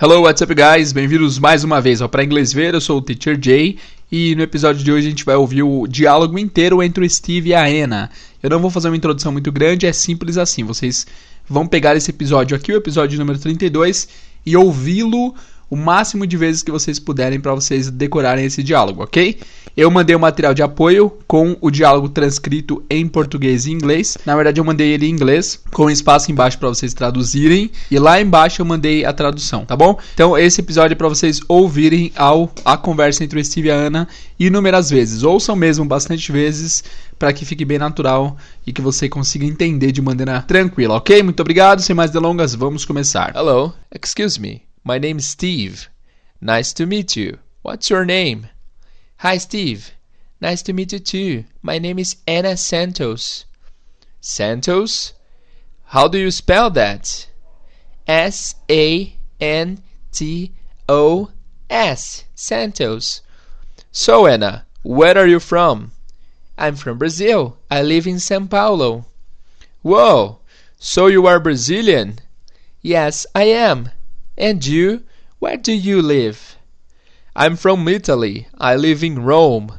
Hello, 0.00 0.22
what's 0.22 0.40
up, 0.40 0.54
guys? 0.54 0.92
Bem-vindos 0.92 1.40
mais 1.40 1.64
uma 1.64 1.80
vez 1.80 2.00
ao 2.00 2.08
Pra 2.08 2.22
Inglês 2.22 2.52
Ver. 2.52 2.72
Eu 2.72 2.80
sou 2.80 2.98
o 2.98 3.02
Teacher 3.02 3.36
Jay 3.42 3.78
e 4.12 4.32
no 4.36 4.44
episódio 4.44 4.84
de 4.84 4.92
hoje 4.92 5.08
a 5.08 5.10
gente 5.10 5.24
vai 5.24 5.34
ouvir 5.34 5.64
o 5.64 5.88
diálogo 5.88 6.38
inteiro 6.38 6.80
entre 6.80 7.04
o 7.04 7.10
Steve 7.10 7.48
e 7.48 7.54
a 7.54 7.66
Anna. 7.66 8.08
Eu 8.40 8.48
não 8.48 8.60
vou 8.60 8.70
fazer 8.70 8.86
uma 8.86 8.96
introdução 8.96 9.32
muito 9.32 9.50
grande, 9.50 9.88
é 9.88 9.92
simples 9.92 10.38
assim. 10.38 10.62
Vocês 10.62 11.04
vão 11.48 11.66
pegar 11.66 11.96
esse 11.96 12.12
episódio 12.12 12.56
aqui, 12.56 12.72
o 12.72 12.76
episódio 12.76 13.18
número 13.18 13.40
32, 13.40 14.08
e 14.46 14.56
ouvi-lo 14.56 15.34
o 15.70 15.76
máximo 15.76 16.26
de 16.26 16.36
vezes 16.36 16.62
que 16.62 16.70
vocês 16.70 16.98
puderem 16.98 17.40
para 17.40 17.54
vocês 17.54 17.90
decorarem 17.90 18.44
esse 18.44 18.62
diálogo, 18.62 19.02
ok? 19.02 19.38
Eu 19.76 19.92
mandei 19.92 20.16
o 20.16 20.18
material 20.18 20.52
de 20.52 20.60
apoio 20.60 21.12
com 21.24 21.56
o 21.60 21.70
diálogo 21.70 22.08
transcrito 22.08 22.82
em 22.90 23.06
português 23.06 23.64
e 23.64 23.70
inglês. 23.70 24.18
Na 24.26 24.34
verdade, 24.34 24.60
eu 24.60 24.64
mandei 24.64 24.88
ele 24.88 25.06
em 25.06 25.10
inglês, 25.10 25.62
com 25.70 25.88
espaço 25.88 26.32
embaixo 26.32 26.58
para 26.58 26.68
vocês 26.68 26.92
traduzirem. 26.92 27.70
E 27.88 27.96
lá 27.96 28.20
embaixo 28.20 28.60
eu 28.60 28.66
mandei 28.66 29.04
a 29.04 29.12
tradução, 29.12 29.64
tá 29.64 29.76
bom? 29.76 29.96
Então, 30.14 30.36
esse 30.36 30.60
episódio 30.60 30.94
é 30.94 30.96
para 30.96 31.08
vocês 31.08 31.40
ouvirem 31.46 32.10
ao, 32.16 32.52
a 32.64 32.76
conversa 32.76 33.22
entre 33.22 33.38
o 33.38 33.44
Steve 33.44 33.68
e 33.68 33.70
a 33.70 33.76
Ana 33.76 34.08
inúmeras 34.36 34.90
vezes. 34.90 35.22
Ouçam 35.22 35.54
mesmo 35.54 35.84
bastante 35.84 36.32
vezes 36.32 36.82
para 37.16 37.32
que 37.32 37.44
fique 37.44 37.64
bem 37.64 37.78
natural 37.78 38.36
e 38.66 38.72
que 38.72 38.82
você 38.82 39.08
consiga 39.08 39.46
entender 39.46 39.92
de 39.92 40.02
maneira 40.02 40.42
tranquila, 40.42 40.96
ok? 40.96 41.22
Muito 41.22 41.38
obrigado. 41.38 41.82
Sem 41.82 41.94
mais 41.94 42.10
delongas, 42.10 42.52
vamos 42.52 42.84
começar. 42.84 43.32
Hello, 43.36 43.72
excuse 43.94 44.40
me. 44.40 44.67
My 44.88 44.96
name 44.96 45.18
is 45.18 45.26
Steve. 45.26 45.90
Nice 46.40 46.72
to 46.72 46.86
meet 46.86 47.14
you. 47.14 47.40
What's 47.60 47.90
your 47.90 48.06
name? 48.06 48.48
Hi, 49.18 49.36
Steve. 49.36 49.92
Nice 50.40 50.62
to 50.62 50.72
meet 50.72 50.94
you 50.94 50.98
too. 50.98 51.44
My 51.60 51.78
name 51.78 51.98
is 51.98 52.16
Anna 52.26 52.56
Santos. 52.56 53.44
Santos? 54.22 55.12
How 55.92 56.08
do 56.08 56.16
you 56.16 56.30
spell 56.30 56.70
that? 56.70 57.28
S 58.06 58.54
A 58.70 59.14
N 59.38 59.82
T 60.10 60.54
O 60.88 61.32
S. 61.68 62.24
Santos. 62.34 63.20
So, 63.92 64.26
Anna, 64.26 64.64
where 64.82 65.18
are 65.18 65.26
you 65.26 65.38
from? 65.38 65.92
I'm 66.56 66.76
from 66.76 66.96
Brazil. 66.96 67.58
I 67.70 67.82
live 67.82 68.06
in 68.06 68.16
São 68.16 68.48
Paulo. 68.48 69.04
Whoa! 69.82 70.38
So 70.78 71.08
you 71.08 71.26
are 71.26 71.38
Brazilian? 71.38 72.20
Yes, 72.80 73.26
I 73.34 73.42
am. 73.42 73.90
And 74.40 74.64
you? 74.64 75.02
Where 75.40 75.56
do 75.56 75.72
you 75.72 76.00
live? 76.00 76.56
I'm 77.34 77.56
from 77.56 77.88
Italy. 77.88 78.46
I 78.56 78.76
live 78.76 79.02
in 79.02 79.24
Rome. 79.24 79.72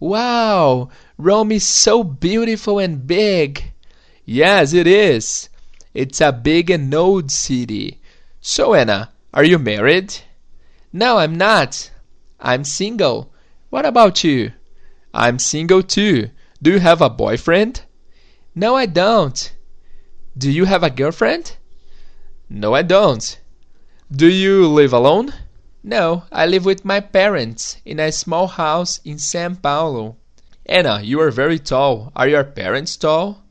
Wow! 0.00 0.88
Rome 1.16 1.52
is 1.52 1.64
so 1.64 2.02
beautiful 2.02 2.80
and 2.80 3.06
big. 3.06 3.72
Yes, 4.24 4.72
it 4.72 4.88
is. 4.88 5.48
It's 5.94 6.20
a 6.20 6.32
big 6.32 6.68
and 6.68 6.92
old 6.92 7.30
city. 7.30 8.00
So, 8.40 8.74
Anna, 8.74 9.12
are 9.32 9.44
you 9.44 9.60
married? 9.60 10.12
No, 10.92 11.18
I'm 11.18 11.36
not. 11.36 11.92
I'm 12.40 12.64
single. 12.64 13.32
What 13.70 13.86
about 13.86 14.24
you? 14.24 14.50
I'm 15.14 15.38
single 15.38 15.84
too. 15.84 16.30
Do 16.60 16.72
you 16.72 16.80
have 16.80 17.00
a 17.00 17.08
boyfriend? 17.08 17.82
No, 18.52 18.74
I 18.74 18.86
don't. 18.86 19.52
Do 20.36 20.50
you 20.50 20.64
have 20.64 20.82
a 20.82 20.90
girlfriend? 20.90 21.56
No, 22.50 22.74
I 22.74 22.82
don't. 22.82 23.38
Do 24.14 24.28
you 24.28 24.68
live 24.68 24.92
alone? 24.92 25.32
No, 25.82 26.24
I 26.30 26.44
live 26.44 26.66
with 26.66 26.84
my 26.84 27.00
parents 27.00 27.78
in 27.86 27.98
a 27.98 28.12
small 28.12 28.46
house 28.46 29.00
in 29.06 29.16
São 29.16 29.56
Paulo. 29.62 30.16
Anna, 30.66 31.00
you 31.02 31.18
are 31.18 31.30
very 31.30 31.58
tall. 31.58 32.12
Are 32.14 32.28
your 32.28 32.44
parents 32.44 32.98
tall? 32.98 33.42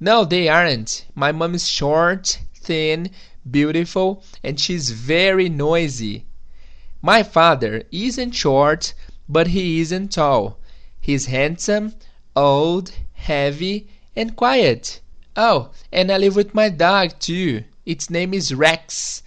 No, 0.00 0.24
they 0.24 0.48
aren't. 0.48 1.06
My 1.14 1.30
mom 1.30 1.54
is 1.54 1.68
short, 1.68 2.40
thin, 2.56 3.10
beautiful, 3.48 4.24
and 4.42 4.58
she's 4.58 4.90
very 4.90 5.48
noisy. 5.48 6.26
My 7.00 7.22
father 7.22 7.84
isn't 7.92 8.32
short, 8.32 8.94
but 9.28 9.46
he 9.46 9.78
isn't 9.78 10.10
tall. 10.10 10.58
He's 11.00 11.26
handsome, 11.26 11.94
old, 12.34 12.90
heavy, 13.12 13.86
and 14.16 14.34
quiet. 14.34 14.98
Oh, 15.36 15.70
and 15.92 16.10
I 16.10 16.18
live 16.18 16.34
with 16.34 16.52
my 16.52 16.68
dog 16.68 17.20
too. 17.20 17.62
Its 17.86 18.10
name 18.10 18.34
is 18.34 18.52
Rex. 18.52 19.22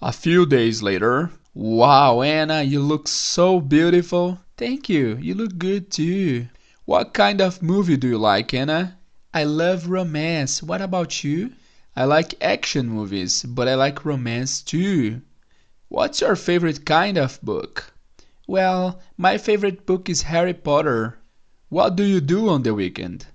A 0.00 0.12
few 0.12 0.46
days 0.46 0.80
later. 0.82 1.32
Wow, 1.52 2.22
Anna, 2.22 2.62
you 2.62 2.80
look 2.80 3.08
so 3.08 3.60
beautiful. 3.60 4.38
Thank 4.56 4.88
you. 4.88 5.18
You 5.20 5.34
look 5.34 5.58
good 5.58 5.90
too. 5.90 6.46
What 6.84 7.14
kind 7.14 7.40
of 7.40 7.62
movie 7.62 7.96
do 7.96 8.06
you 8.06 8.18
like, 8.18 8.54
Anna? 8.54 8.96
I 9.34 9.42
love 9.44 9.88
romance. 9.88 10.62
What 10.62 10.80
about 10.80 11.24
you? 11.24 11.50
I 11.96 12.04
like 12.04 12.40
action 12.40 12.88
movies, 12.88 13.42
but 13.42 13.66
I 13.66 13.74
like 13.74 14.04
romance 14.04 14.62
too. 14.62 15.22
What's 15.88 16.20
your 16.20 16.36
favorite 16.36 16.86
kind 16.86 17.18
of 17.18 17.42
book? 17.42 17.92
Well, 18.46 19.00
my 19.16 19.38
favorite 19.38 19.86
book 19.86 20.08
is 20.08 20.22
Harry 20.22 20.54
Potter. 20.54 21.18
What 21.70 21.94
do 21.94 22.02
you 22.02 22.20
do 22.20 22.48
on 22.48 22.64
the 22.64 22.74
weekend? 22.74 23.26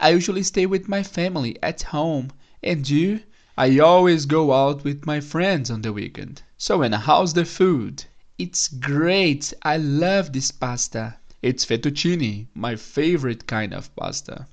I 0.00 0.10
usually 0.10 0.42
stay 0.42 0.66
with 0.66 0.88
my 0.88 1.04
family 1.04 1.56
at 1.62 1.82
home. 1.82 2.32
And 2.64 2.88
you? 2.90 3.20
I 3.56 3.78
always 3.78 4.26
go 4.26 4.52
out 4.52 4.82
with 4.82 5.06
my 5.06 5.20
friends 5.20 5.70
on 5.70 5.82
the 5.82 5.92
weekend. 5.92 6.42
So, 6.58 6.82
and 6.82 6.92
how's 6.92 7.32
the 7.32 7.44
food? 7.44 8.06
It's 8.38 8.66
great. 8.66 9.54
I 9.62 9.76
love 9.76 10.32
this 10.32 10.50
pasta. 10.50 11.18
It's 11.42 11.64
fettuccine, 11.64 12.48
my 12.54 12.74
favorite 12.74 13.46
kind 13.46 13.72
of 13.72 13.94
pasta. 13.94 14.48